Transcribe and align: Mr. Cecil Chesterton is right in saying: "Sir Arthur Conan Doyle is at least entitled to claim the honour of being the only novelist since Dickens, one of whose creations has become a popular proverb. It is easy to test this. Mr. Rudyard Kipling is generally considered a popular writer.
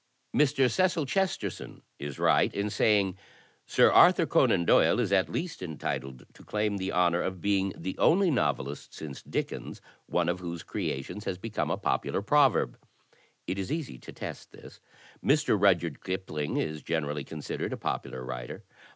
Mr. 0.35 0.67
Cecil 0.67 1.05
Chesterton 1.05 1.83
is 1.99 2.17
right 2.17 2.51
in 2.55 2.71
saying: 2.71 3.15
"Sir 3.67 3.91
Arthur 3.91 4.25
Conan 4.25 4.65
Doyle 4.65 4.99
is 4.99 5.11
at 5.13 5.29
least 5.29 5.61
entitled 5.61 6.25
to 6.33 6.43
claim 6.43 6.77
the 6.77 6.91
honour 6.91 7.21
of 7.21 7.39
being 7.39 7.71
the 7.77 7.95
only 7.99 8.31
novelist 8.31 8.95
since 8.95 9.21
Dickens, 9.21 9.79
one 10.07 10.27
of 10.27 10.39
whose 10.39 10.63
creations 10.63 11.25
has 11.25 11.37
become 11.37 11.69
a 11.69 11.77
popular 11.77 12.23
proverb. 12.23 12.79
It 13.45 13.59
is 13.59 13.71
easy 13.71 13.99
to 13.99 14.11
test 14.11 14.51
this. 14.51 14.81
Mr. 15.23 15.55
Rudyard 15.55 16.03
Kipling 16.03 16.57
is 16.57 16.81
generally 16.81 17.23
considered 17.23 17.71
a 17.71 17.77
popular 17.77 18.25
writer. 18.25 18.63